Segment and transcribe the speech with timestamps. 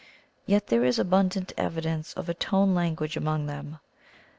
[0.47, 3.77] Yet there is abundant evi dence of a tone language among them.